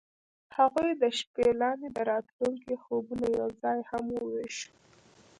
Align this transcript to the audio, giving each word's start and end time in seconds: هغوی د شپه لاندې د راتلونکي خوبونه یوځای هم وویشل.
هغوی 0.57 0.89
د 1.01 1.03
شپه 1.17 1.45
لاندې 1.61 1.87
د 1.91 1.97
راتلونکي 2.11 2.73
خوبونه 2.83 3.25
یوځای 3.39 3.79
هم 3.89 4.05
وویشل. 4.19 4.71